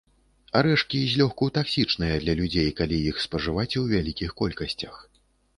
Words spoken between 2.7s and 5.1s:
калі іх спажываць у вялікіх колькасцях.